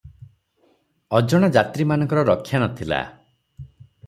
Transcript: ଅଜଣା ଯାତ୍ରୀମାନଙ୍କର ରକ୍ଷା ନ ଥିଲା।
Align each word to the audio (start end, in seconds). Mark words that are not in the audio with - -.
ଅଜଣା 1.19 1.49
ଯାତ୍ରୀମାନଙ୍କର 1.57 2.25
ରକ୍ଷା 2.31 2.63
ନ 2.65 2.71
ଥିଲା। 2.81 3.05